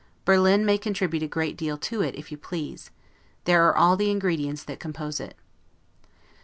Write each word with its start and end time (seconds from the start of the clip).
Berlin 0.25 0.65
may 0.65 0.79
contribute 0.79 1.21
a 1.21 1.27
great 1.27 1.55
deal 1.55 1.77
to 1.77 2.01
it 2.01 2.15
if 2.15 2.31
you 2.31 2.37
please; 2.39 2.89
there 3.43 3.67
are 3.67 3.77
all 3.77 3.95
the 3.95 4.09
ingredients 4.09 4.63
that 4.63 4.79
compose 4.79 5.19
it. 5.19 5.35